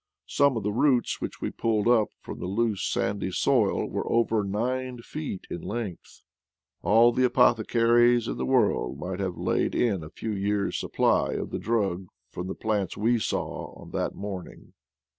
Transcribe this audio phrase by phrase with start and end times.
[0.25, 4.43] Some of the roots which we pulled up from the loose sandy soil were over
[4.43, 6.23] nine feet in length.
[6.81, 11.51] All the apothecaries in the world might have laid in a few years' supply of
[11.51, 14.73] the drug from the plants we saw on that morn ing.